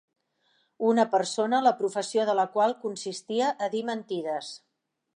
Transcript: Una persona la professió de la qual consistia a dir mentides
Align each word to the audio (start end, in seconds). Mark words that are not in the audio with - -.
Una 0.91 1.05
persona 1.11 1.59
la 1.67 1.75
professió 1.83 2.25
de 2.31 2.37
la 2.41 2.49
qual 2.57 2.75
consistia 2.89 3.55
a 3.67 3.73
dir 3.79 3.87
mentides 3.95 4.53